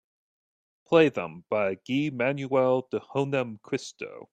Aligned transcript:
play 0.87 1.09
them 1.09 1.43
by 1.47 1.75
Guy-manuel 1.87 2.87
De 2.89 2.97
Homem-christo 2.99 4.29